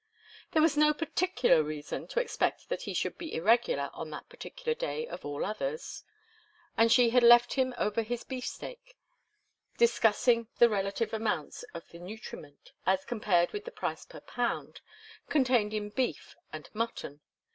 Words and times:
There 0.53 0.63
was 0.63 0.75
no 0.75 0.95
particular 0.95 1.61
reason 1.61 2.07
to 2.07 2.19
expect 2.19 2.69
that 2.69 2.81
he 2.81 2.93
should 2.95 3.19
be 3.19 3.35
irregular 3.35 3.91
on 3.93 4.09
that 4.09 4.29
particular 4.29 4.73
day 4.73 5.05
of 5.05 5.23
all 5.23 5.45
others, 5.45 6.03
and 6.75 6.91
she 6.91 7.11
had 7.11 7.21
left 7.21 7.53
him 7.53 7.75
over 7.77 8.01
his 8.01 8.23
beefsteak, 8.23 8.97
discussing 9.77 10.47
the 10.57 10.69
relative 10.69 11.13
amounts 11.13 11.61
of 11.75 11.87
the 11.89 11.99
nutriment 11.99 12.71
as 12.83 13.05
compared 13.05 13.51
with 13.53 13.63
the 13.63 13.69
price 13.71 14.03
per 14.03 14.21
pound 14.21 14.81
contained 15.29 15.71
in 15.71 15.89
beef 15.91 16.35
and 16.51 16.67
mutton. 16.73 17.21